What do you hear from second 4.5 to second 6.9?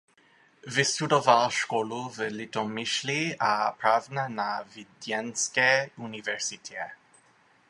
Vídeňské univerzitě.